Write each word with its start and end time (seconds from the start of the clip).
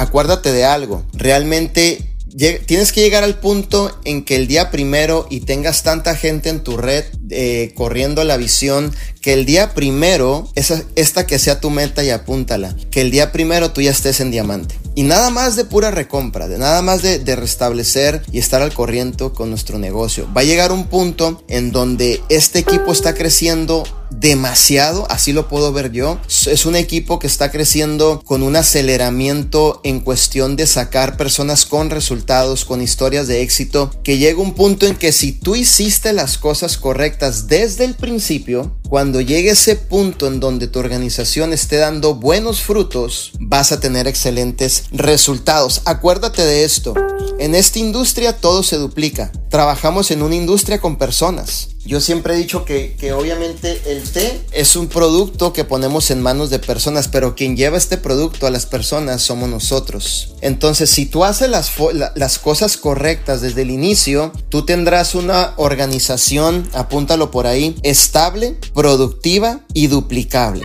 acuérdate 0.00 0.52
de 0.52 0.64
algo, 0.64 1.04
realmente 1.12 2.08
tienes 2.66 2.92
que 2.92 3.00
llegar 3.00 3.24
al 3.24 3.38
punto 3.40 3.90
en 4.04 4.24
que 4.24 4.36
el 4.36 4.46
día 4.46 4.70
primero 4.70 5.26
y 5.30 5.40
tengas 5.40 5.82
tanta 5.82 6.14
gente 6.14 6.50
en 6.50 6.60
tu 6.60 6.76
red 6.76 7.04
eh, 7.30 7.72
corriendo 7.74 8.22
la 8.22 8.36
visión 8.36 8.94
que 9.20 9.32
el 9.32 9.44
día 9.44 9.74
primero, 9.74 10.48
esa, 10.54 10.82
esta 10.94 11.26
que 11.26 11.38
sea 11.38 11.60
tu 11.60 11.70
meta 11.70 12.04
y 12.04 12.10
apúntala, 12.10 12.76
que 12.90 13.00
el 13.00 13.10
día 13.10 13.32
primero 13.32 13.72
tú 13.72 13.80
ya 13.80 13.90
estés 13.90 14.20
en 14.20 14.30
diamante. 14.30 14.76
Y 14.94 15.02
nada 15.02 15.30
más 15.30 15.56
de 15.56 15.64
pura 15.64 15.90
recompra, 15.90 16.48
de 16.48 16.58
nada 16.58 16.82
más 16.82 17.02
de, 17.02 17.18
de 17.18 17.36
restablecer 17.36 18.22
y 18.32 18.38
estar 18.38 18.62
al 18.62 18.74
corriente 18.74 19.30
con 19.34 19.50
nuestro 19.50 19.78
negocio. 19.78 20.28
Va 20.36 20.42
a 20.42 20.44
llegar 20.44 20.72
un 20.72 20.84
punto 20.84 21.42
en 21.48 21.72
donde 21.72 22.22
este 22.28 22.60
equipo 22.60 22.92
está 22.92 23.14
creciendo 23.14 23.84
demasiado, 24.10 25.06
así 25.10 25.32
lo 25.32 25.48
puedo 25.48 25.72
ver 25.72 25.92
yo. 25.92 26.18
Es 26.46 26.66
un 26.66 26.76
equipo 26.76 27.18
que 27.18 27.26
está 27.26 27.50
creciendo 27.50 28.22
con 28.24 28.42
un 28.42 28.56
aceleramiento 28.56 29.80
en 29.84 30.00
cuestión 30.00 30.56
de 30.56 30.66
sacar 30.66 31.16
personas 31.16 31.66
con 31.66 31.90
resultados, 31.90 32.64
con 32.64 32.82
historias 32.82 33.26
de 33.26 33.42
éxito, 33.42 33.90
que 34.02 34.18
llega 34.18 34.40
un 34.40 34.54
punto 34.54 34.86
en 34.86 34.96
que 34.96 35.12
si 35.12 35.32
tú 35.32 35.56
hiciste 35.56 36.12
las 36.12 36.38
cosas 36.38 36.78
correctas 36.78 37.46
desde 37.46 37.84
el 37.84 37.94
principio, 37.94 38.76
cuando 38.88 39.20
llegue 39.20 39.50
ese 39.50 39.76
punto 39.76 40.26
en 40.26 40.40
donde 40.40 40.66
tu 40.66 40.78
organización 40.78 41.52
esté 41.52 41.76
dando 41.76 42.14
buenos 42.14 42.60
frutos, 42.60 43.32
vas 43.38 43.72
a 43.72 43.80
tener 43.80 44.06
excelentes 44.06 44.84
resultados. 44.92 45.82
Acuérdate 45.84 46.44
de 46.44 46.64
esto. 46.64 46.94
En 47.38 47.54
esta 47.54 47.78
industria 47.78 48.36
todo 48.36 48.62
se 48.62 48.76
duplica. 48.76 49.30
Trabajamos 49.50 50.10
en 50.10 50.22
una 50.22 50.34
industria 50.34 50.80
con 50.80 50.96
personas. 50.96 51.68
Yo 51.84 52.02
siempre 52.02 52.34
he 52.34 52.36
dicho 52.36 52.66
que, 52.66 52.94
obviamente 53.16 53.80
el 53.86 54.02
té 54.02 54.40
es 54.52 54.76
un 54.76 54.88
producto 54.88 55.54
que 55.54 55.64
ponemos 55.64 56.10
en 56.10 56.20
manos 56.20 56.50
de 56.50 56.58
personas, 56.58 57.08
pero 57.08 57.34
quien 57.34 57.56
lleva 57.56 57.78
este 57.78 57.96
producto 57.96 58.46
a 58.46 58.50
las 58.50 58.66
personas 58.66 59.22
somos 59.22 59.48
nosotros. 59.48 60.34
Entonces, 60.42 60.90
si 60.90 61.06
tú 61.06 61.24
haces 61.24 61.48
las, 61.48 61.72
las 62.14 62.38
cosas 62.38 62.76
correctas 62.76 63.40
desde 63.40 63.62
el 63.62 63.70
inicio, 63.70 64.32
tú 64.50 64.66
tendrás 64.66 65.14
una 65.14 65.54
organización, 65.56 66.68
apúntalo 66.74 67.30
por 67.30 67.46
ahí, 67.46 67.76
estable, 67.82 68.56
productiva 68.74 69.60
y 69.72 69.86
duplicable. 69.86 70.64